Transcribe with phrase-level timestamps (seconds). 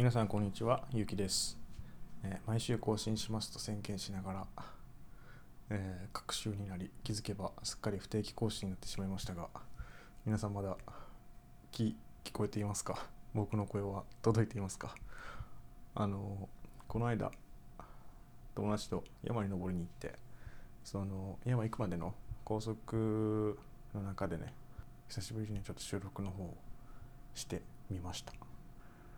[0.00, 1.58] 皆さんこんにちはゆうきです、
[2.24, 4.46] えー毎週更新しますと宣言しながら、
[5.68, 9.48] えー、各週になり気づけばすっかり不定期更新になってしまいましたが
[10.24, 10.78] 皆さんまだ
[11.70, 11.92] 聞
[12.24, 13.08] 聞こえていますか？
[13.34, 14.94] 僕の声は届いていますか？
[15.94, 16.48] あの
[16.88, 17.30] この間
[18.54, 20.18] 友達と山に登りに行って
[20.82, 23.58] その山行くまでの高速
[23.94, 24.54] の中でね
[25.10, 26.56] 久しぶりにちょっと収録の方を
[27.34, 28.32] してみました。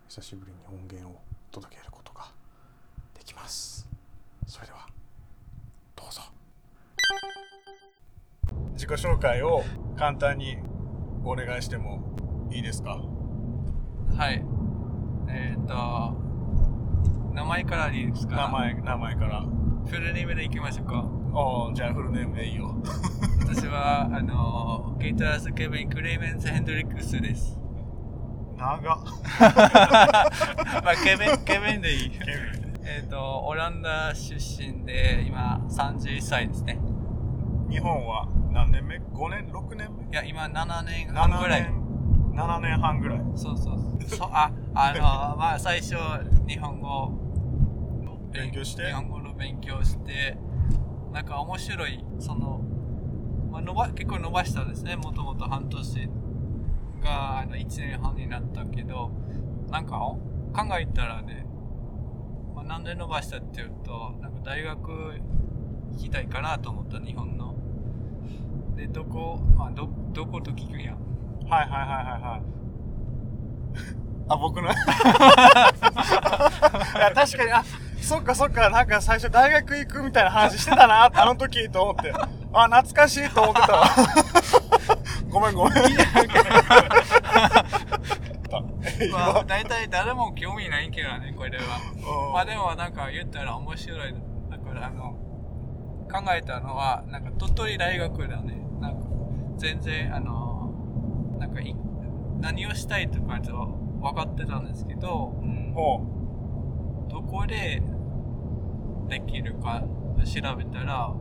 [0.07, 1.21] 久しぶりに音源を
[1.51, 2.25] 届けることが
[3.17, 3.87] できます
[4.47, 4.85] それでは
[5.95, 6.21] どうぞ
[8.73, 9.63] 自己紹介を
[9.97, 10.57] 簡単に
[11.23, 12.01] お願いしても
[12.51, 13.01] いいですか？
[14.17, 14.43] はい。
[15.29, 15.73] えっ、と、
[17.33, 18.35] 名前からでいいですか？
[18.35, 19.45] 名前名前から
[19.87, 20.99] フルネームでいきましょうか。
[21.33, 22.75] おーじゃあフルネームでいいよ
[23.39, 27.57] 私は、あの、ギタラス・ケビン・クレイメンス・ヘンドリックスです。
[28.63, 28.99] 長っ
[30.83, 32.11] まあ、ケビン、 ケビンでいい。
[32.85, 36.79] えっと、オランダ出身で、今31歳ですね。
[37.67, 40.05] ン日本は何年目 ?5 年 ?6 年目？
[40.05, 41.69] いや、今7年半ぐらい。
[42.33, 44.29] 7年半ぐらいそうそうそう。
[44.31, 45.95] あ、あの、まあ、最初、
[46.47, 47.11] 日本語、
[48.31, 48.87] 勉強して？
[48.87, 50.37] 日本語の勉強して、
[51.11, 52.61] なんか面白い、その、
[53.51, 54.95] まあ、伸ば結構伸ばしたんですね。
[54.95, 56.09] もともと半年
[57.03, 59.11] があの1年半になったけど、
[59.69, 60.19] なんか考
[60.79, 61.45] えたらね、
[62.55, 64.87] まあ、なんで伸ばしたっていうと、なんか大学
[65.91, 67.55] 行きたいかなと思った、日本の。
[68.75, 70.95] で、どこ、まあ、ど、どこと聞くんや。
[71.49, 72.41] はいはいはいはいはい
[74.29, 74.69] あ僕の？
[74.71, 74.73] い
[76.99, 77.63] や確かにあ
[78.01, 82.13] そっかそっかなんか最初大学行くみたいな話してたなあの時と思って
[82.53, 83.85] あ懐かしいと思ってたわ
[85.33, 85.73] ごめんごめん
[89.11, 91.63] まあ、大体誰も興味ないけどね、これは。
[92.27, 94.13] うんまあでもなんか言ったら面白い。
[94.51, 95.13] だからあの、
[96.11, 98.61] 考えたのは、なんか鳥取大学だね。
[98.79, 99.07] なんか
[99.57, 100.71] 全然あの、
[101.39, 101.75] なんかい
[102.39, 103.51] 何をしたいとかと
[104.01, 106.01] 分かってたんですけど、うんお
[107.09, 107.81] どこで
[109.07, 109.81] できるか
[110.25, 111.11] 調べたら、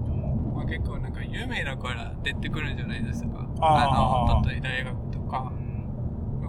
[0.63, 3.49] まあ、結構なんか有名だから出てくるんじゃないですか。
[3.61, 5.53] あの、鳥取大学とか。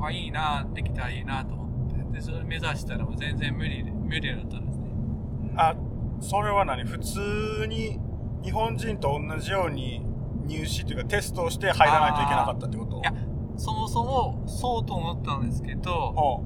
[0.06, 2.04] あいいな、できたらいいなと思って。
[2.12, 4.92] で、それ目指したらもう全然無理で、無理だったんですね。
[5.56, 5.76] あ
[6.20, 6.84] それは何？
[6.84, 8.00] 普通に
[8.44, 10.06] 日本人と同じように
[10.46, 13.00] 入試というかテストをして入らないといけなかったってこと？
[13.00, 13.14] いや
[13.58, 16.44] そもそもそうと思ったんですけど、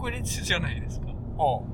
[0.00, 1.08] 国立じゃないですか。
[1.38, 1.64] おう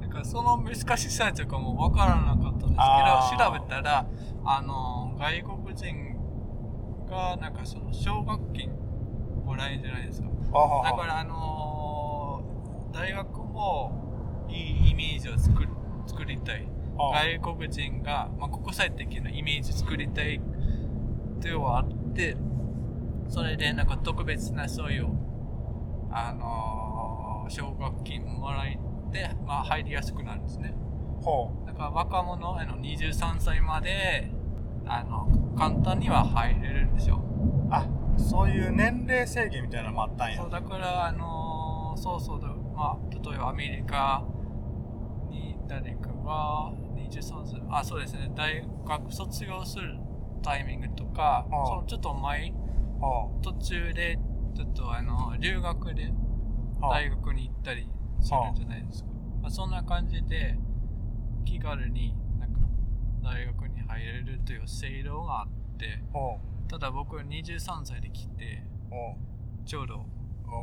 [0.00, 4.06] だからその難しさとかもわからなかったんですけど、調べたら、
[4.44, 6.16] あの、外国人
[7.08, 8.70] がなんかその奨学金
[9.44, 10.28] もらえるじゃないですか。
[10.28, 15.68] だからあのー大学もいいイメージを作る
[16.06, 16.68] 作りたい。
[16.98, 20.40] あ外国人が、まあ、国際的なイメージ作りたいっ
[21.40, 22.36] ていうのはあって、
[23.28, 25.08] それでなんか特別なそういう、
[26.10, 28.78] あのー奨学金もらえ
[29.10, 30.74] て、まあ入りやすくなるんですね。
[31.22, 34.30] ほだから若者、あの23歳まで、
[34.86, 37.16] あの、簡単には入れるんですよ。
[37.16, 40.36] うあそういう年齢制限みたいなのもあったんや。
[40.36, 41.52] そうだから、あのー
[41.96, 44.24] そうそうだ、まあ、例えばアメリカ
[45.30, 49.98] に誰かが23歳、あ、そうですね、大学卒業する
[50.42, 52.52] タイミングとか、そのちょっと前、
[53.00, 54.18] ほ途中で、
[54.54, 56.14] ちょっとあの、留学でう。
[56.80, 57.88] 大学に行ったり
[58.20, 59.10] するんじゃないですか。
[59.40, 60.58] まあ、そんな感じで、
[61.44, 62.60] 気軽になんか
[63.22, 66.38] 大学に入れるという制度があって、ほ
[66.68, 68.64] ただ僕23歳で来て、
[69.64, 70.06] ちょうど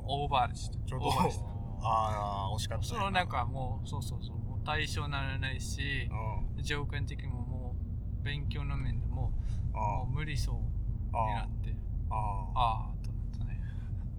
[0.05, 0.77] オーバーでした。
[0.85, 1.07] ちょうど。
[1.07, 1.45] オーバーでした。
[1.81, 2.87] ああ惜しかったね。
[2.89, 6.09] そのなんかもう、そうそうそう、もう対象にならないし
[6.57, 6.63] う、ん。
[6.63, 7.75] 条件的にもも
[8.21, 9.31] う、勉強の面でも、
[9.71, 11.75] もう無理そうになあって、
[12.09, 13.61] ああああ、と思ったね。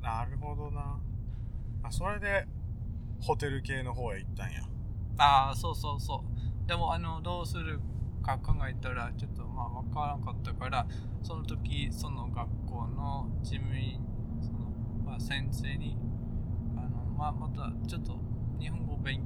[0.02, 0.98] なるほどな。
[1.82, 2.46] あそれで
[3.20, 4.60] ホテル系の方へ行ったんや。
[5.18, 6.39] ああ、そうそうそう。
[6.70, 7.81] でも、あの、どうする
[8.22, 10.87] か考えたら、ちょっとまあ、わからんかったから、
[11.20, 13.99] その時、その学校の事務員、
[14.40, 14.70] その、
[15.05, 15.99] まあ、先生に、
[16.76, 18.17] あの、まあ、また、ちょっと、
[18.61, 19.20] 日本語勉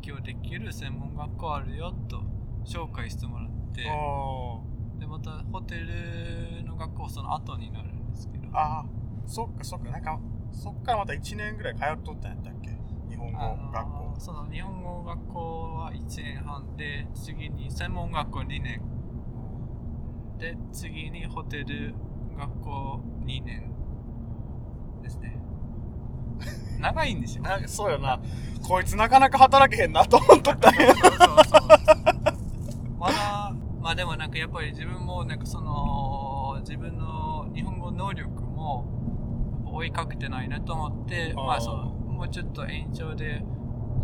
[0.00, 2.22] 強できる専門学校あるよ、と、
[2.64, 4.62] 紹介してもらって、お
[5.00, 8.84] で、また、ホテルの学校、その後になるんですけど、ああ
[9.26, 9.90] そっかそっか。
[9.90, 10.20] なんか
[10.52, 12.70] そっからまた1年ぐらい通っとったんやったっけ？
[13.10, 13.38] 日本語
[13.72, 18.80] 学校その日本語学校は1年半で、次に専門学校2年。
[20.38, 21.94] で、次にホテル
[22.36, 23.72] 学校2年
[25.02, 25.38] ですね。
[26.78, 27.44] 長いんですよ。
[27.66, 28.20] そうよな。
[28.66, 30.94] こいつなかなか働けへんなと思っとったんや。
[30.94, 31.68] そうそうそう。
[32.98, 38.84] まだ、まあでもなんかやっぱり自分もなんかその、自分の日本語能力も
[39.66, 43.44] 追いかけてないなと思って、まあそう、もうちょっと延長で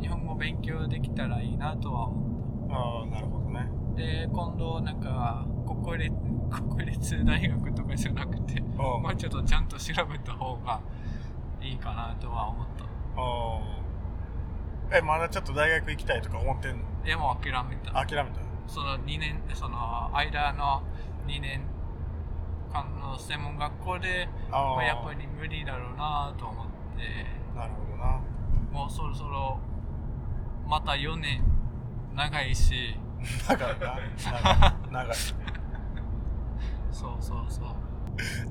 [0.03, 3.69] 日本語勉強できたらいいなとは思っああ、なるほどね。
[3.97, 4.03] た。
[4.03, 5.47] で、今度なんか
[5.85, 6.17] 国立、
[6.51, 8.77] 国立大学とかじゃなくて、うん。
[8.77, 10.81] もうちょっとちゃんと調べた方が
[11.61, 12.85] いいかなとは思った。
[12.85, 16.83] あーえ、まだちょっと大学行きたいとか思ってんの？
[17.05, 17.93] でも諦めた。
[17.93, 20.83] 諦めたその2年、その間の
[21.27, 21.63] 2年
[22.73, 26.67] 間の専門学校で、あまあ、やっぱり無理だろうなと思っ
[26.97, 27.27] て、
[27.57, 28.21] なるほどな。
[28.73, 29.59] もうそろそろ
[30.67, 31.45] また4年
[32.15, 32.97] 長いし、
[33.49, 34.77] 長いな。
[34.91, 35.17] 長い。
[36.91, 37.67] そうそうそう。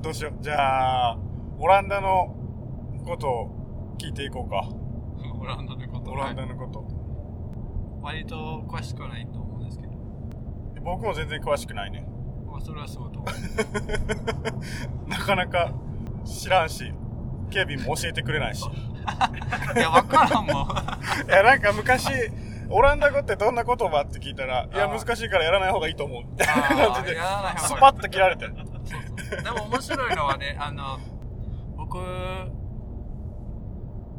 [0.02, 0.34] どうしよう。
[0.42, 1.18] じゃあ、
[1.60, 2.36] オランダの
[3.06, 4.68] ことを聞いていこうか。
[5.40, 6.86] オランダのことオランダはいのこと。
[8.02, 9.94] 割と詳しくはないと思うんですけど、
[10.84, 12.06] 僕も全然詳しくないね。
[12.48, 13.28] まあ、それはそうと思
[15.06, 15.10] う。
[15.10, 15.72] なかなか
[16.26, 16.92] 知らんし、
[17.52, 18.66] ケビンも教えてくれないし。
[19.76, 20.68] いや、わからんもん。
[21.28, 22.08] いや、なんか昔、
[22.70, 26.24] オランダ語ってどんな言葉って聞いたら、いや、難しいからやらない方がいいと思う。
[26.24, 27.18] みた いな感じで
[27.58, 28.48] スパッと切られて。
[28.48, 28.54] で
[29.52, 30.98] も面白いのはね、あの、
[31.78, 31.98] 僕、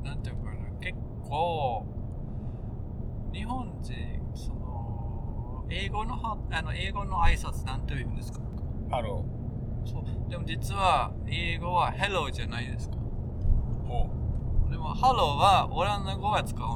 [0.05, 0.99] なんていうかな、結
[1.29, 1.87] 構、
[3.33, 3.95] 日本人、
[4.35, 8.41] その、英語のは、あの、英語の挨拶なんて言うんですか？
[8.91, 9.25] ハロ
[9.87, 10.31] そう。
[10.31, 12.91] でも実は、英語は hello じゃないです
[14.73, 16.67] でも、hello はオランダ語は使う。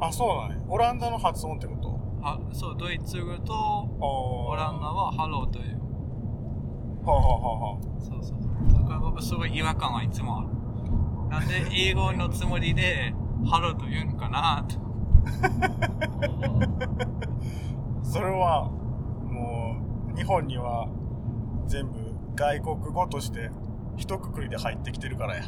[0.00, 0.56] あ、そうなんや。
[0.68, 1.88] オランダの発音ってこと？
[2.22, 5.80] はそう、ドイツ語とオオランダは hello という。
[7.04, 8.38] はあ、はあはあはそうそう。
[8.72, 10.48] だから僕すごい違和感はいつもある。
[11.28, 13.12] なんで英語のつもりで、
[13.50, 14.76] ハローと言うのかなと。
[16.38, 18.70] あ、 それは、
[19.28, 19.76] も
[20.14, 20.86] う、日本には
[21.66, 23.50] 全部外国語として
[23.96, 25.42] 一括りで入ってきてるからや。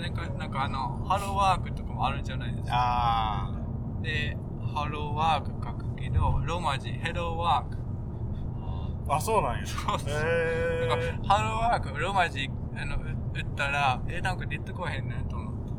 [0.00, 2.74] なんか、なんかあの、ハローワークとかもあるじゃないですか。
[2.74, 3.52] あ
[4.02, 4.36] で、
[4.74, 7.76] ハローワーク書くけど、ローマ字、ヘローワーク。
[9.08, 9.16] あ。
[9.16, 9.66] あ、そうなんや。
[9.66, 10.08] そうそう。
[10.10, 11.18] へなんかえ。
[11.26, 13.00] ハローワーク、ローマ字、あの、う
[13.34, 15.70] 打ったら、え、なんか出てこへんねんと思って。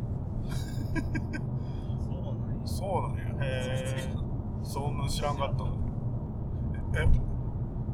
[2.66, 3.46] そうなんや。
[3.46, 3.48] へ
[3.98, 4.14] え。
[4.64, 5.76] そんなん知らんかったの。
[6.94, 7.08] え、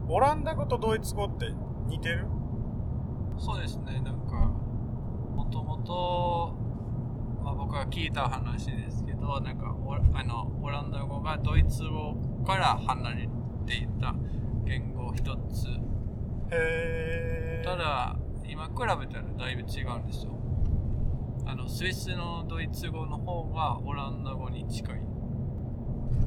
[0.09, 1.53] オランダ語とドイツ語って
[1.87, 2.27] 似てる？
[3.37, 4.51] そうですね、なんか、
[5.37, 6.55] もともと、
[7.43, 13.29] まあ、僕が聞いた話ですけど、なんかオラあのオランダ語がドイツ語から離れ
[13.67, 14.15] ていた
[14.65, 15.23] 言語一
[15.53, 15.67] つ。
[16.49, 17.61] へえ。
[17.63, 18.17] ただ、
[18.49, 20.31] 今比べたらだいぶ違うんですよ。
[21.45, 25.01] あの、スイスのドイツ語の方がオランダ語に近い。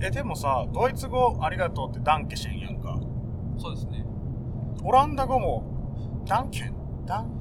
[0.01, 2.97] え、でもさ、ドイツ語ありがとうってダンケシェンやんか。
[3.59, 4.05] そうですね。
[4.85, 6.75] オランダ語もダンケン？
[7.05, 7.40] ダン？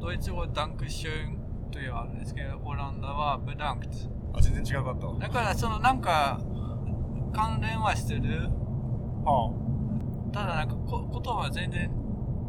[0.00, 3.92] ドイツ語はダンクシューンというあるんですけど、オランダはブダンクト。
[4.34, 5.18] あ、全然違うかったわ。
[5.18, 6.40] だから、そのなんか、
[7.32, 8.48] 関連はしてる
[9.24, 9.52] は
[10.32, 11.90] ただなんかこ言葉は全然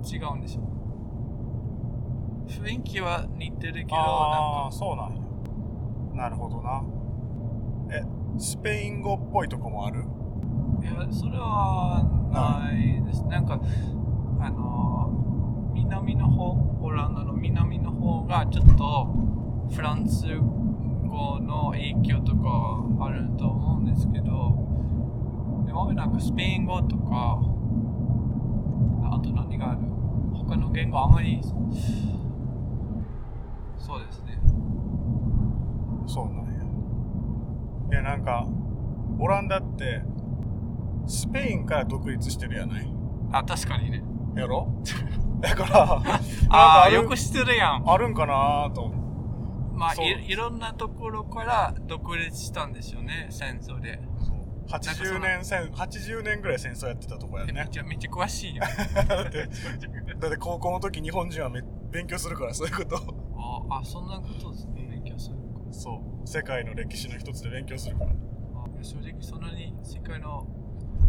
[0.04, 0.64] 違うんですよ。
[2.48, 6.24] 雰囲気は似てるけど、あ、ああ、なんか、そうなんや。
[6.24, 6.84] なるほどな。
[7.92, 8.04] え、
[8.38, 10.06] スペイン語っぽいとこもある？
[10.82, 13.24] いや、それはないです。
[13.26, 13.60] なんか、
[14.40, 14.99] あの、
[15.84, 19.14] 南の方、オランダの南の方がちょっと
[19.72, 20.26] フランス
[21.08, 24.68] 語の影響とかあると思うんですけど、
[25.66, 27.40] でもなんかスペイン語とか、
[29.12, 29.82] あと何がある？
[30.34, 31.42] 他の言語あまり、
[33.78, 34.40] そうですね。
[36.08, 36.64] そうなんや。
[37.92, 38.48] いや、なんか、
[39.20, 40.02] オランダって、
[41.08, 42.92] スペインから独立してるやない？
[43.32, 44.04] あ、確かにね。
[44.36, 44.68] やろ？
[45.40, 46.20] だから、
[46.50, 47.84] ああ、るよく知ってるやん。
[47.90, 48.90] あるんかなと。
[49.74, 54.02] まあい、いろんなところから独立したんですよね、戦争で。
[54.68, 57.54] 80年戦、80年ぐらい戦争やってたとこやね。
[57.54, 58.64] めちゃめちゃ詳しいよ。
[59.08, 59.48] だって、
[60.20, 62.98] だって高校の時日本人はめ勉強するから、そういうこと。
[63.72, 65.60] ああ、そんなことですね、勉強するのか。
[65.72, 66.28] そう。
[66.28, 68.12] 世界の歴史の一つで勉強するから。
[68.12, 70.46] あ正直そんなに世界の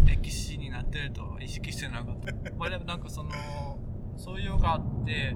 [0.06, 2.32] 歴史になってるとは意識してなかった。
[2.56, 3.30] まあでもなんかその、
[4.20, 5.34] そういうのがあって、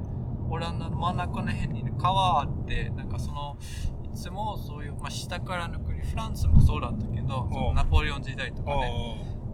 [0.51, 3.57] オランダの真ん中の辺に、ね、川あって、なんかその、
[4.05, 8.93] いつもそういう、まあ下からの国、フランスもそうだったけど、ナポレオン時代とかね、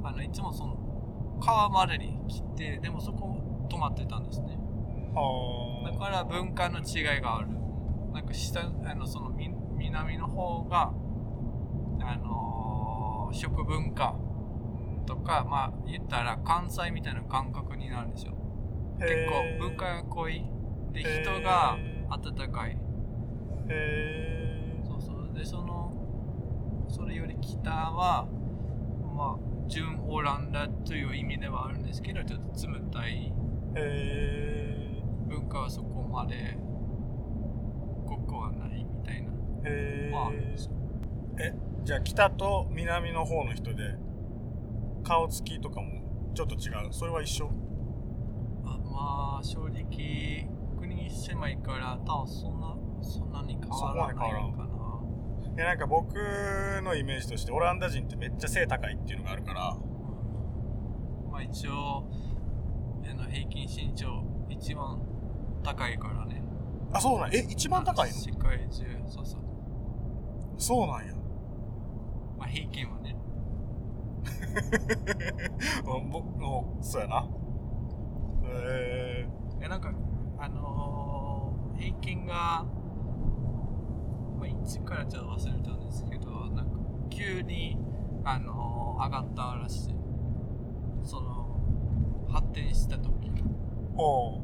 [0.02, 0.76] あの、いつもその、
[1.40, 4.58] 川までに来て、でもそこ止まってたんですね。
[5.14, 7.49] あだから文化の違いがある。
[8.12, 10.92] なんか下、あの、そのみ南の方が
[12.02, 14.16] あのー食文化
[15.06, 18.32] とかまあ言ったら関西みたいな感覚になるんですよ
[19.00, 20.45] 結構文化が濃い
[20.92, 21.78] で人が
[22.11, 22.76] 温かい。
[23.69, 25.30] へそうそう。
[25.35, 28.28] でそのそれより北は
[29.16, 33.33] まあ純オランダという意味ではあるんですけどちょっと冷たい
[35.28, 36.59] 文化はそこまで
[38.07, 39.30] 濃くはないみたいな。
[40.11, 40.73] まああるんですよ
[41.38, 41.54] え
[41.85, 43.97] じゃあ北と南の方の人で
[45.04, 46.92] 顔つきとかもちょっと違う。
[46.92, 47.47] それは一緒？
[47.47, 47.50] あ
[49.00, 50.47] まあ正直
[50.78, 54.23] 国狭いから多分そんなそんなに変わらないか
[54.66, 55.57] な。
[55.57, 56.14] でなんか僕
[56.83, 59.76] のイメージとしてオランダ人ってめっちゃ背高いっていうのがあるから。
[61.30, 62.04] まあ一応
[63.11, 65.00] あの平均身長一番
[65.62, 66.42] 高いからね。
[66.92, 67.35] あそうなん？
[67.35, 68.14] え一番高いの？
[68.14, 69.40] 世界中そうそう。
[70.59, 71.14] そうなんや。
[72.38, 73.16] まあ平均はね。
[75.85, 77.26] もそうやな
[78.44, 79.28] へ
[79.62, 79.92] えなんか
[80.38, 82.66] あのー平均が、
[84.38, 86.76] まあ、1からちょっと忘れたんですけどなんか
[87.09, 87.78] 急に、
[88.25, 89.94] あのー上がったらしい。
[91.02, 91.59] その
[92.28, 93.42] 発展した時え
[93.97, 94.40] おう。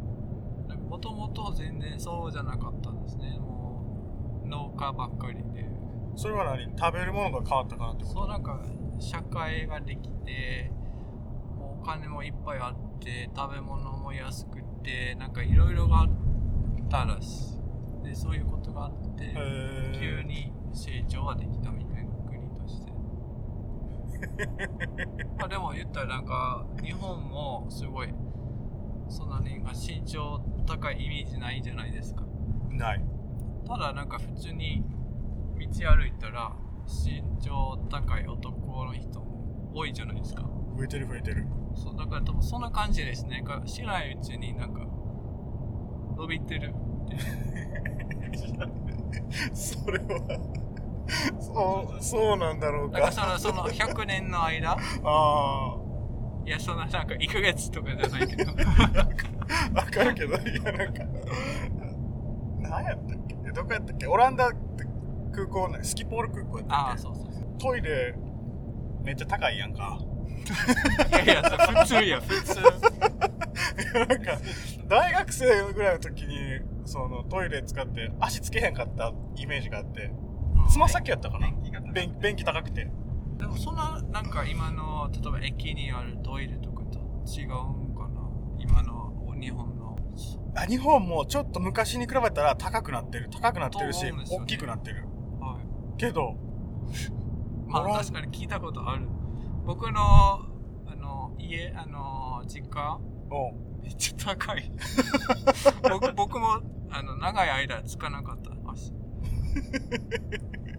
[0.88, 3.38] もともと全然そうじゃなかったんですね。
[3.38, 5.68] もう農家ばっかりで。
[6.14, 6.72] それは何？
[6.78, 8.14] 食べるものが変わったかなってこと？
[8.20, 8.62] そうなんか
[8.98, 10.72] 社会ができて
[11.58, 16.08] もうお金もいっぱいあって食べ物も安くてなんかいろいろがあっ
[16.90, 17.56] たらしい。
[18.04, 19.34] でそういうことがあって
[19.98, 22.92] 急に成長ができたみたいな国として。
[25.38, 28.14] まあでも言ったらなんか日本もすごい
[29.08, 32.24] そんなに身長高いイメージないじゃないですか。
[32.70, 33.04] ない。
[33.66, 34.84] ただなんか普通に
[35.58, 40.42] 道歩いたら身長高い男の人も多いじゃないですか。
[40.76, 41.46] 増えてる増えてる
[41.76, 43.42] そうだから多分そんな感じですね。
[43.42, 44.80] か知らないうちになんか
[46.16, 46.74] 伸びてる
[49.52, 50.40] それは
[51.38, 54.72] そうそうなんだろうなんかかそのその100年の間？
[54.72, 55.76] ああ
[56.44, 58.52] いやそんななんか1ヶ月とかじゃないけど。
[58.52, 61.04] わかるけどいやなんか
[62.58, 63.36] 何やったっけ？
[63.46, 64.06] えどこやったっけ？
[64.06, 64.56] オランダって
[65.32, 66.90] 空港ねスキポール空港やったっけ？
[66.90, 67.44] ああそうそうそう。
[67.58, 68.16] トイレ
[69.02, 72.60] めっちゃ高いやんかいやいやそ普通や普通。
[73.94, 74.38] なんか
[74.88, 80.12] 大学生ぐらいの時にそのトイレ使って足つけへんかったイメージがあって
[80.70, 81.50] つま先やったかな？
[81.92, 82.90] 便便器高くて。
[83.38, 88.28] でもそんななんか今の例えば駅にあるトイレとかと違うんかな？
[88.58, 89.96] 今の日本の。
[90.54, 93.28] あ日本もちょっと昔に比べたら高くなってる。
[93.30, 94.12] 高くなってるし、ね。
[94.30, 95.04] 大きくなってる。
[95.40, 95.98] はい。
[95.98, 96.36] けど
[97.66, 99.06] まあ確かに聞いたことある
[99.66, 100.00] 僕の
[100.86, 103.82] あの家あの実家う。
[103.82, 104.70] んめっちゃ高い。
[105.90, 108.50] 僕僕もあの長い間つかなかった。
[108.70, 108.92] 足。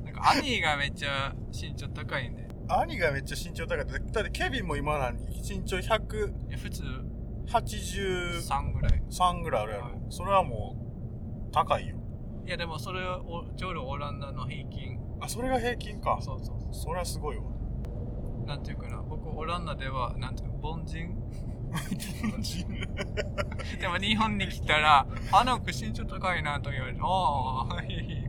[0.03, 2.47] なんか兄がめっちゃ身長高いんで。
[2.69, 3.85] 兄がめっちゃ身長高い。
[3.85, 6.83] だだってケビンも今何身長183いや普通。
[7.47, 9.01] 3ぐらい。
[9.43, 9.63] ぐらい。
[9.63, 9.93] あるやろ、はい。
[10.09, 10.75] それはも
[11.49, 11.97] う高いよ。
[12.45, 14.99] いやでもそれはおちょうどオランダの平均。
[15.19, 16.17] あそれが平均か。
[16.21, 17.43] そうそうそそれはすごいわ。
[17.43, 17.47] う
[18.47, 21.13] なんていうかな僕オランダではなんていうか凡人？
[23.79, 28.25] でも日本に来たらあなんか身長高いなと言われてああはい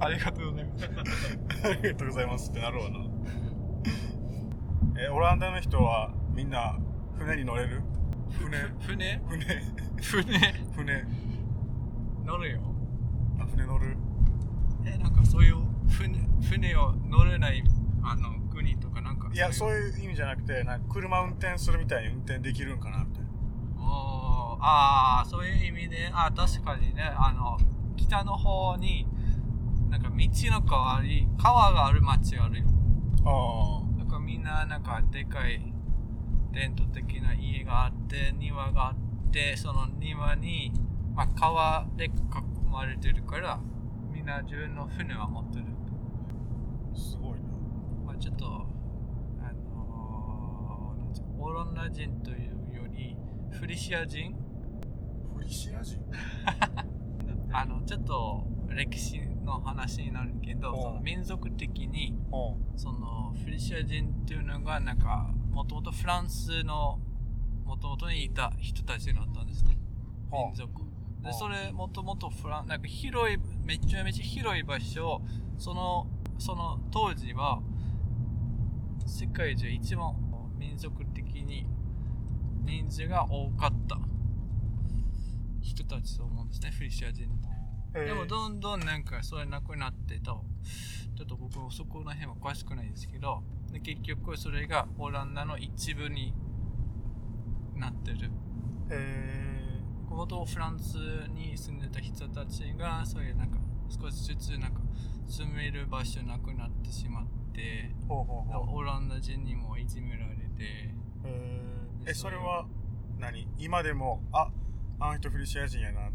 [0.00, 0.84] ありがとうございます。
[0.84, 0.88] あ
[1.80, 2.98] りがとうございますってなるわな。
[5.00, 6.76] えオランダの人はみんな
[7.16, 7.82] 船に乗れる？
[8.30, 8.58] 船？
[8.80, 9.20] 船？
[9.28, 9.62] 船。
[10.00, 10.54] 船？
[10.74, 11.06] 船。
[12.24, 12.60] 乗るよ。
[13.38, 13.96] あ船乗る？
[14.84, 17.62] えなんかそういう船船を乗れない
[18.02, 18.30] あの
[18.64, 19.72] 国とかなんかいやそうう。
[19.74, 23.28] いう意味じゃなくてなんか車運転するみたいに運転できるんかなみたいな
[24.66, 27.58] ああそういう意味であ確かにねあの
[27.96, 29.06] 北の方に
[29.90, 32.66] なんか道の代わり川がある町あるよ。
[33.26, 35.72] あなんかみんななんかでかい
[36.52, 40.72] 伝統的な家があって庭があってその庭に、
[41.14, 42.10] まあ、川で囲
[42.70, 43.60] まれてるから
[44.12, 45.64] みんな自分の船は持ってる。
[46.94, 47.43] あすごいなま
[48.14, 53.16] あ、ちょっと、あのーオランダ人というより、
[53.50, 54.34] フリシア人？
[55.36, 56.00] フリシア人？
[57.52, 60.82] あの、ちょっと歴史の話になるけど、うん。
[60.82, 62.78] その民族的に、うん。
[62.78, 66.98] そのフリシア人っていうのが、なんか、もともとフランスの、
[67.64, 69.76] もともとにいた人たちだったんですね。
[70.32, 70.38] うん。
[70.46, 70.82] 民族。
[71.20, 71.34] で、うん。
[71.34, 75.22] それ、もともとフラン、なんか広いめちゃめちゃ広い場所
[75.58, 76.06] その
[76.38, 77.62] その当時は
[79.14, 80.12] 世界中一番
[80.58, 81.64] 民族的に
[82.64, 83.96] 人数が多かった。
[85.62, 86.72] 人たちと思うんですね。
[86.72, 87.28] フリシア人
[87.92, 90.44] でもどんどんなんかそれなくなってと。
[91.16, 93.44] ちょっと僕もそこら辺は詳しくないですけど。
[93.70, 96.34] で結局それがオランダの一部に
[97.76, 98.32] なってる。
[98.90, 100.96] へもとフランス
[101.32, 104.80] に住んでた人たちがそういうなんか少しずつなんか
[105.28, 108.76] 住める場所なくなってしまってーほうほうほう。
[108.78, 110.94] オランダ人にもいじめられて。
[112.06, 112.66] えそれは
[113.18, 113.48] 何？
[113.58, 114.50] 今でもあ
[115.00, 116.10] あの人フリシア人やな。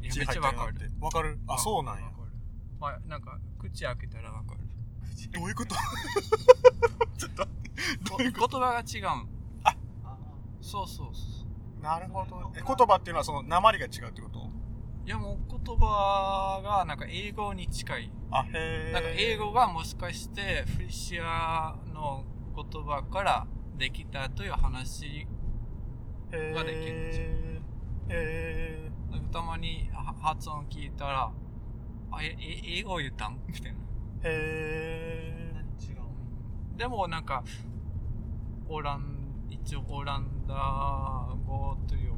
[0.00, 0.90] めっちゃわかる。
[1.00, 1.38] わかる？
[1.48, 2.10] あそうなんや。
[2.80, 4.60] まあなんか口開けたらわかる。
[5.32, 5.74] どういうこと？
[7.16, 7.46] ちょっと
[8.18, 9.28] 言葉が違うん。
[9.64, 9.76] あ。
[10.60, 12.52] そうそうそうとなるほど。
[12.56, 14.50] え言葉っていうのはその訛りが違うってこと？
[15.04, 18.12] いやもう言葉がなんか英語に近い。
[18.30, 25.26] あへえなんか英語がもしかしてフリシアの言葉からできたという話
[26.30, 27.24] ができるんですよ
[28.08, 31.30] へえなんかたまには発音聞いたら
[32.12, 33.38] あええ英語言ったん？
[33.48, 33.78] みたいな。
[34.24, 35.96] へえ違う。
[36.78, 37.42] でもなんか
[38.68, 40.54] オラン一応オランダ
[41.46, 42.12] 語という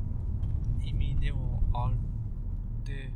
[0.85, 1.93] 意味でもあっ
[2.85, 3.11] て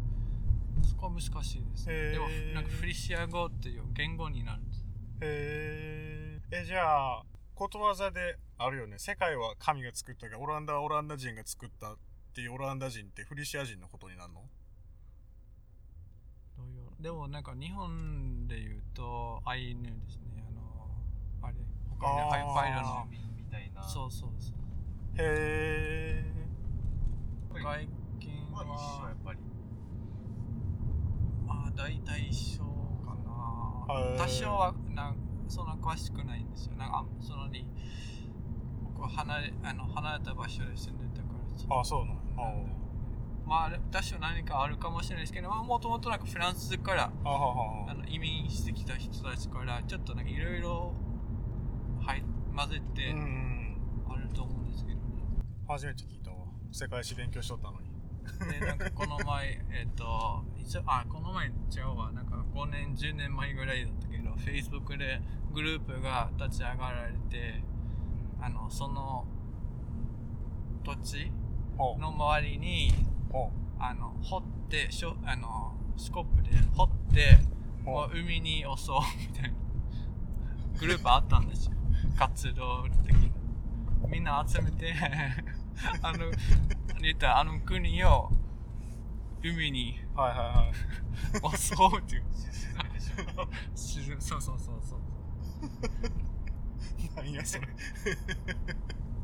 [0.83, 2.13] そこは難しいです、へー。
[2.13, 4.85] でもなんかフリシア語っていう言語になるんです
[5.21, 7.23] へええじゃあ
[7.55, 8.99] ことわざであるよね。
[8.99, 11.97] 世界は神が作ったがオランダはオランダ人が作ったっ
[12.35, 14.43] ていうオランダ人ってフリシア人のことになるの？
[16.57, 20.45] どういうでもなんか日本で言うとアイヌですね。
[20.49, 21.55] あのあれ
[21.91, 22.07] 他
[22.39, 23.07] にパイロの。
[23.11, 23.19] み
[23.51, 24.55] たいなそうそうそう。
[25.17, 26.33] へえ
[27.53, 28.75] 外見まあ一緒や
[29.07, 29.39] はっぱり。
[29.41, 29.48] まあ
[31.79, 32.65] 大体一緒
[33.07, 34.19] かな。
[34.19, 36.75] 多少はなんそんな詳しくないんですよ。
[36.75, 37.65] なんかそのに
[38.83, 41.29] 僕は離れあの離れた場所で住んでたか
[41.71, 42.19] らあそうなの？
[43.47, 50.93] まあ多少何かあるかもしれないですけどもともとなんかフランスからあの移民してきた人たちからちょっとなんかいろいろ
[52.01, 53.15] はい混ぜて
[54.11, 55.05] あると思うんですけどね、
[55.69, 56.39] 初めて聞いたわ。
[56.73, 57.89] 世界史勉強しとったのに
[58.51, 61.51] でなんかこの前えっと一応あこの前違
[61.95, 62.13] うわ。
[62.13, 65.21] なんか5年10年前ぐらいだったけど Facebook で
[65.53, 67.63] グループが立ち上がられて
[68.41, 69.27] あのその
[70.85, 71.31] 土地
[71.79, 72.93] の周りに
[73.31, 77.39] ほあの掘ってしょあのスコップで掘って
[77.85, 79.59] ほもう海に襲うみたいな
[80.79, 81.73] グループあったんですよ。
[82.17, 83.33] 活動的に。
[84.09, 84.95] みんな集めて
[86.03, 86.31] あの
[87.01, 88.31] 言ったらあの国を
[89.43, 90.39] 海にうはいはい
[91.47, 92.25] はい襲うっていう
[93.75, 95.01] 沈めそうそうそうそう
[97.17, 97.67] 何やそれ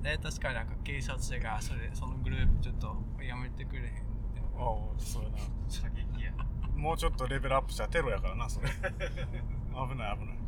[0.03, 3.95] で確かになんか警察がそれそのグループちょっとやめてくれへんって。
[4.57, 5.39] ああそうやな。
[5.69, 6.33] 射撃や。
[6.77, 8.69] もうちょっとレベルアップしたらテロやからなそれ。
[8.69, 10.39] 危ない危ない。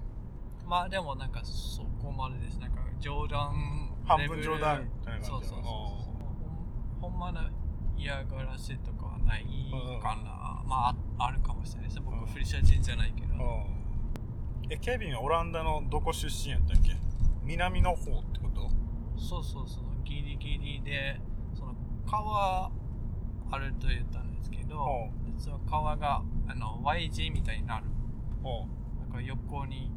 [0.67, 6.16] まあでもなんかそこまでですなんか冗談半レベル分冗談みたいなそうそうそう感じやな
[7.01, 7.41] ほんまの
[7.97, 9.45] 嫌がらせとかはない
[10.03, 12.27] かな、まあああるかもしれないです僕うん。
[12.27, 13.41] フリシャ人じゃないけど、うん。
[14.69, 16.97] えケビンはオランダのどこ出身やったっけ？
[17.45, 18.69] 南の方ってこと？
[19.19, 21.21] そうそうそうギリギリで
[21.55, 21.75] その
[22.07, 22.71] 川
[23.51, 27.87] あると言ったんですけど、ほ実は川があの Y 字みたいになる。
[28.43, 28.67] ほ
[29.01, 29.91] なんか横に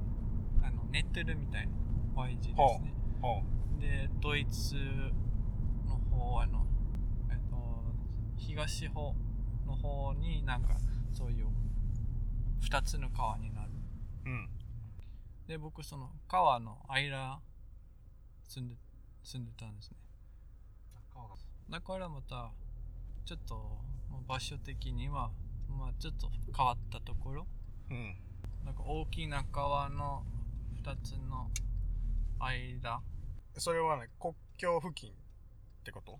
[0.63, 1.73] あの寝てるみたいな
[2.21, 2.93] Y 字ですね。
[3.79, 4.75] でドイツ
[5.87, 6.68] の方あのえっと
[8.39, 9.15] 東方
[9.67, 10.77] の方になんか
[11.13, 11.47] そういう
[12.61, 13.69] 2つの川になる。
[14.25, 14.49] ううん。
[15.47, 17.39] で僕その川の間
[18.47, 18.75] 住んで
[19.23, 19.97] 住んでたんですね。
[21.69, 22.51] だからまた
[23.25, 23.55] ちょっと
[24.09, 25.29] まあ場所的には
[25.69, 27.47] まあちょっと変わったところ。
[27.91, 28.15] うん。
[28.65, 30.23] なんか大きな川の
[30.83, 31.49] 2つの
[32.39, 33.01] 間。
[33.57, 35.13] それはね国境付近っ
[35.83, 36.19] てこと？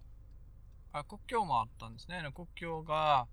[0.92, 2.24] あ国境もあったんですね。
[2.34, 3.28] 国境が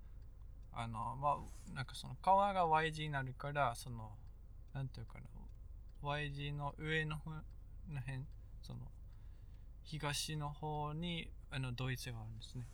[0.73, 1.39] あのま
[1.71, 4.11] あなんかその川が Y 字になるからその
[4.75, 5.25] なんていうかな
[6.03, 7.41] Y 字の上の方の
[8.01, 8.25] 辺
[8.63, 8.81] その
[9.85, 12.67] 東の方にあのドイツがあるんですね。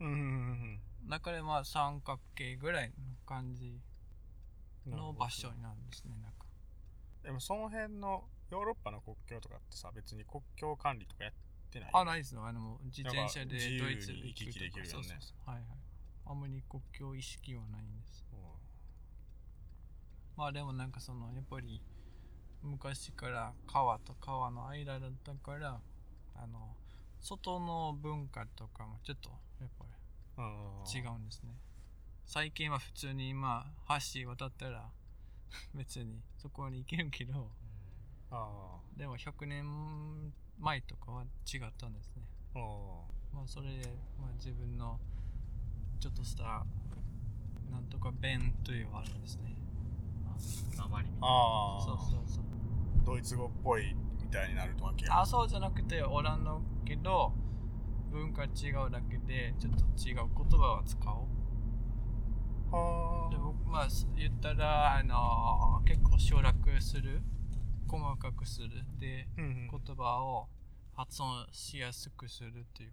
[0.00, 2.94] うんうんうんだからまあ三角形ぐらいの
[3.26, 3.80] 感じ
[4.86, 6.44] うんの場所になるんですねなんか。
[7.22, 11.32] でもその辺のヨーロッパの国境とかってさ別に国境管理とかやっ
[11.68, 11.90] てない。
[11.92, 15.18] あないですよあの自転車でドイツ行き来できるよね。
[15.46, 15.64] はいはい。
[16.26, 18.24] あんまり国境意識はないんです。
[20.38, 21.82] まあでもなんかそのやっぱり
[22.62, 25.80] 昔から川と川の間だったから
[26.36, 26.76] あの
[27.20, 29.84] 外の文化とかもちょっとやっぱ
[30.36, 31.50] り違うんですね。
[32.24, 33.66] 最近は普通に今
[34.14, 34.88] 橋渡ったら
[35.74, 37.50] 別にそこに行けるけど。
[38.30, 42.22] あでも100年前とかは違ったんですね。
[42.54, 42.58] あ
[43.32, 44.98] まあそれで、まあ、自分の
[46.00, 46.64] ちょっとした
[47.70, 49.54] なんとか弁というのがあるんですね。
[50.76, 52.44] 鉛みたいなああそうそうそう。
[53.04, 57.32] ドイツ語っぽいみたいになるわけあそうじゃなくてオランダけど
[58.10, 61.26] 文化違うだけでちょっと違う言葉を使お
[62.70, 62.74] う。
[62.74, 67.22] はで僕まあ言ったらあの結構省略する
[67.88, 69.68] 細かくするでうんうん。
[69.70, 70.48] 言葉を
[70.96, 72.92] 発音しやすくするっていう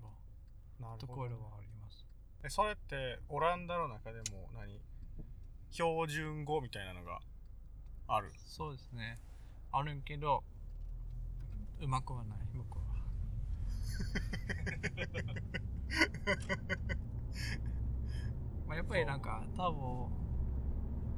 [0.99, 2.05] ところはあります。
[2.43, 4.79] えそれってオランダの中でも何？
[5.71, 7.19] 標準語みたいなのが
[8.07, 8.31] ある？
[8.45, 9.17] そうですね。
[9.71, 10.43] あるんけど
[11.81, 12.85] うまくはない僕は。
[18.67, 20.09] まあやっぱりなんか多分、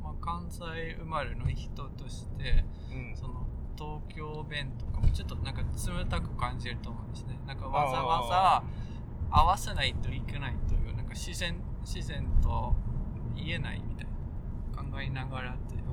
[0.04, 3.16] まあ、関西生まれの人としてうん。
[3.16, 7.40] その東京弁とかもちょっとなんか冷たく感じると思うんですね。
[7.46, 8.64] なんかわざわざ
[9.30, 12.76] 合わせないといけないというなんか自然自然と
[13.36, 14.08] 言えないみたい
[14.76, 15.84] な考えながらっていう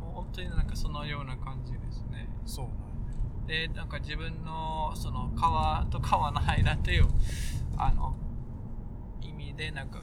[0.00, 2.28] 本当になんかそのような感じですね。
[2.46, 3.66] そうなんや。
[3.68, 7.08] でなんか自分のその川と川の間という
[7.76, 8.14] あの
[9.20, 10.00] 意味でなんか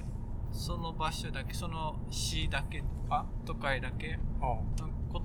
[0.51, 4.59] その場所だけその市だけとか都会だけは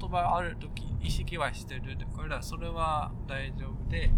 [0.02, 4.10] 言葉ある時意識はしてるだからそれは大丈夫で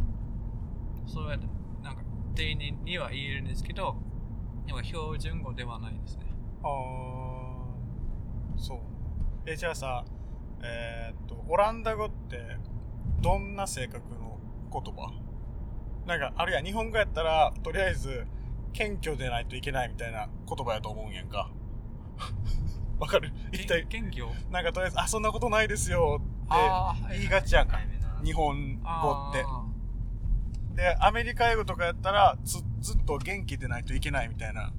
[1.07, 1.37] それは
[1.83, 2.03] なんか
[2.35, 3.97] 丁寧には言えるんですけど
[4.67, 6.25] でも標準語ではないですね。
[6.63, 8.79] ああそう。
[9.45, 10.05] えじゃあさ
[10.63, 12.57] えーっとオランダ語って
[13.21, 14.39] どんな性格の
[14.73, 15.13] 言葉？
[16.07, 18.27] なんかあるいは日本語やったらとりあえず
[18.73, 21.51] 謙虚でないといけないみたいな言葉やと思うんやんか。
[22.99, 23.33] わかる？
[23.53, 27.79] 一体謙虚なんかとりあえず「あそんなことないですよ」って言いがちやんか。
[28.23, 28.81] 日本語
[29.31, 29.45] って。
[29.47, 29.65] あ
[30.75, 34.73] でアメリカ英語とかやったらずずっと元気でないといけないみたいな。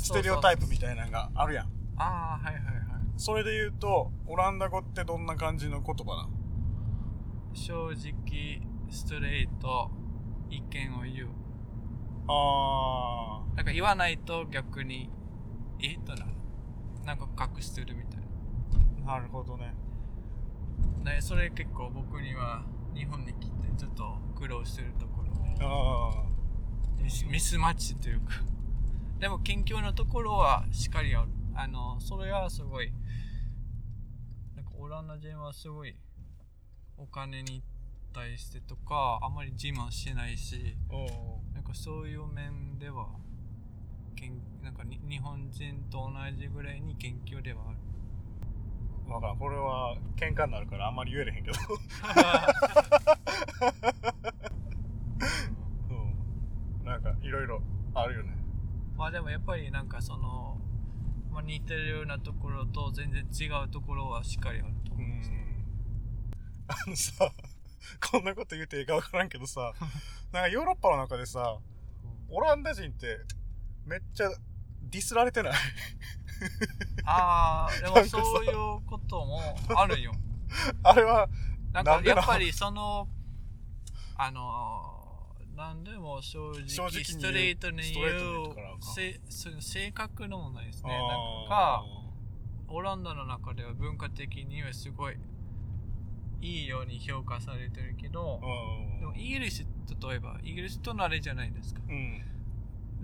[0.00, 1.66] ステレオタイプみたいなのがあるやん。
[1.96, 2.74] ああはいはいはい。
[3.16, 6.30] それで言うとオランダ語ってどんな感じの言葉なん？
[7.52, 9.90] 正直ストレート
[10.50, 11.28] 意見を言う。
[12.26, 15.10] あなんか言わないと逆に
[15.82, 15.94] え？
[15.96, 16.32] っとなる
[17.04, 18.20] なんか隠してるみたい。
[19.02, 19.74] ーなるほどね。
[21.02, 22.62] なねそれ結構僕には
[22.94, 26.24] 日本に来てちょっと苦労してるところであ
[27.02, 28.32] ミスミスマッチというか。
[29.18, 31.28] でも研究のところはしっかりある。
[31.56, 32.92] あのそれはすごい
[34.56, 35.94] なんかオランダ人はすごい
[36.96, 37.62] お金に
[38.12, 40.76] 対してとかあまり自慢しないし
[41.52, 43.08] なんかそういう面では
[44.16, 47.78] けんなんかに日本人と同じぐらいに研究ではある。
[49.06, 49.38] ーわからん。
[49.38, 51.58] これは喧嘩になるからあんまり言えれへんけど。
[55.90, 56.86] うん。
[56.86, 57.60] なんかいろいろ
[57.94, 58.38] あるよね。
[58.96, 60.58] まあでもやっぱりなんかその、
[61.30, 65.36] まあ、似てるようなところと全然違うところはしっかりあるとう思うんですね。
[65.36, 65.42] ん。
[66.68, 67.30] あのさ
[68.10, 69.74] こんなこと言うていいかわからんけどさ
[70.32, 71.58] なんかヨーロッパの中でさ
[72.30, 73.18] オランダ人って
[73.84, 74.30] めっちゃ
[74.94, 75.52] ディスられてない。
[77.04, 78.54] ああでもそういう
[78.86, 79.40] ことも
[79.74, 80.12] あるよ。
[80.84, 81.28] あれは
[81.72, 83.08] なんかやっぱりその
[84.16, 90.90] あの何でも正直ストレートに言う性格のもないですね。
[90.90, 91.82] なんか
[92.68, 95.16] オランダの中では文化的にはすごい
[96.40, 99.66] いいように評価されてるけどうんでもイギリス
[100.08, 101.82] 例えばイギリスと慣れじゃないですか。
[101.88, 102.33] うん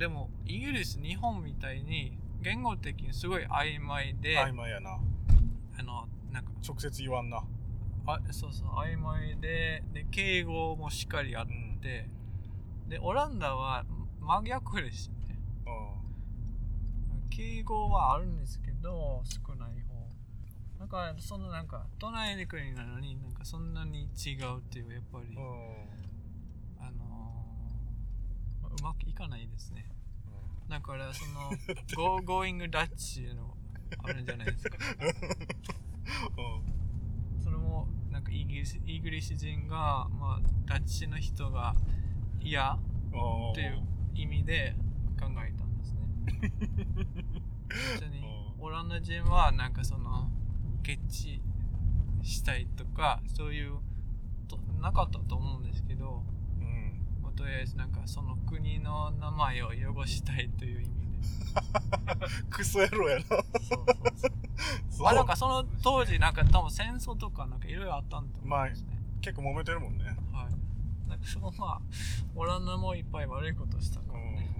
[0.00, 4.98] でもイギリス日本みたいに言語的にすごい曖昧で曖昧やな。
[5.78, 7.44] あのなんか直接言わんな。
[8.06, 11.46] あそうそう曖昧でで敬語もしっかりあっ
[11.82, 12.08] て、
[12.88, 13.84] でオランダは
[14.22, 15.38] 真逆ですね。
[15.66, 20.80] うん敬語はあるんですけど少ない方。
[20.80, 25.42] だからそのなんか隣の国なのになんかそんなに違うっていうやっぱり、うん。
[25.42, 25.99] あのー
[28.78, 29.87] うまくいかないですね。
[30.68, 31.50] だからその
[31.96, 33.56] Go Going Dutch の
[34.04, 34.78] あるんじゃないですか。
[37.42, 41.74] それもなんかイギリスイギリス人が、まあ、ダッチの人が
[42.40, 42.78] 嫌
[43.12, 43.83] うんという
[44.14, 44.76] 意味で
[45.18, 46.00] 考えたんですね。
[47.94, 48.22] 別に
[48.59, 50.30] オランダ人はなんかその
[50.83, 51.42] ケチ
[52.22, 53.78] したいとかそういう
[54.46, 56.22] となかったと思うんですけど、
[57.40, 60.90] とりあえずなんかその国の名前を汚したいという意味で。
[62.50, 63.24] クソ野郎やな。
[63.24, 63.38] そう。
[63.38, 64.33] そうそう
[64.90, 68.88] そうまあなんかその当時なんか多分戦争とかなんかいろいろあったんだと思うんですね、
[69.22, 70.05] 結構揉めてるもんね。
[70.33, 71.09] はい。
[71.09, 71.81] なんかそのまあ
[72.37, 74.50] オランダもいっぱい悪いことしたからね、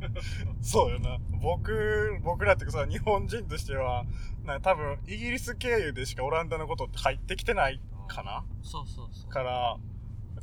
[0.62, 1.18] そうよな。
[1.42, 4.06] 僕僕らっていうかさ日本人としては
[4.44, 8.42] な多分イギリス経由でしかオランダのことって入ってきてないかな。
[8.62, 9.30] そうそうそう。
[9.30, 9.76] から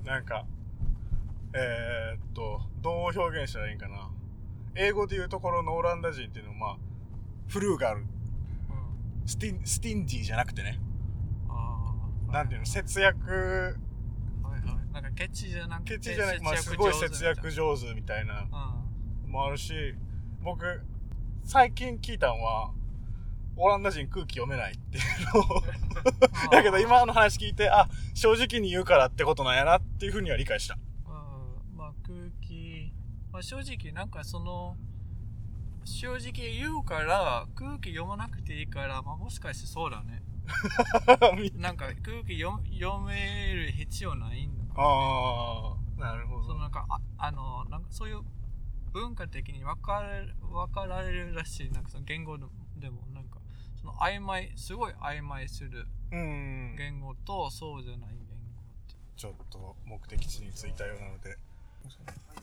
[0.05, 0.45] なんか
[1.53, 4.09] えー、っとどう表現したらいいんかな。
[4.75, 6.77] 英語で言うところのオランダ人っていうのはまあ
[7.47, 8.01] フルーガル。
[8.01, 8.05] うん。
[9.25, 10.79] スティンスティンジーじゃなくてね。
[11.49, 11.93] あ
[12.29, 13.77] あなんていうの節約。
[14.43, 14.93] はいはい。
[14.93, 18.43] なんかケチじゃなくてケチじゃなくて、まあ、すごい節約上手みたいな。
[18.43, 19.31] 手うん。
[19.31, 19.73] もあるし
[20.41, 20.63] 僕
[21.43, 22.71] 最近聞いたのは
[23.55, 25.03] オランダ人空気読めないっていう
[25.35, 25.63] のを。
[26.51, 30.77] だけど今の話聞いてあ正直に言うからってことなんやなっていうふうには理解した
[33.31, 34.75] まあ、正直なんかその
[35.85, 40.21] 正直言うから空気読まなくていいから、まあ、もしかしてそうだね。
[41.57, 41.71] な。
[41.73, 46.43] んか空気読読める必要ないんだから、ああなるほど。
[46.47, 48.21] そのなんかああのなんかそういう
[48.91, 51.71] 文化的に分かれ分かられるらしい。
[51.71, 53.39] なんかその言語でもなんか
[53.75, 56.75] その曖昧すごい曖昧するうん。
[56.75, 58.27] 言語とそうじゃない言語っ
[58.87, 58.95] て。
[59.15, 61.37] ちょっと目的地に着いたようなので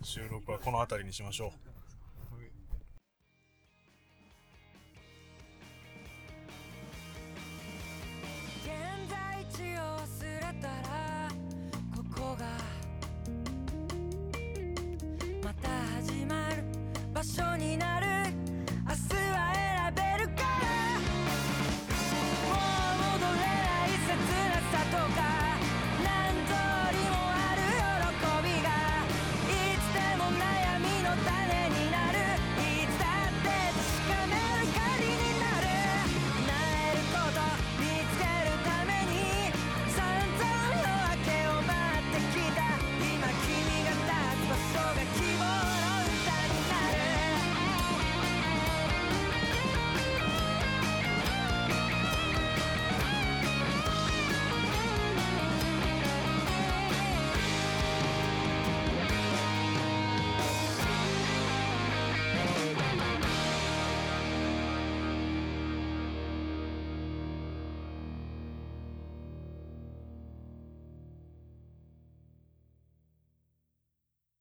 [0.07, 1.51] 収録はこの辺りにしましょう。
[17.13, 18.07] 場所になる
[18.87, 19.26] 明日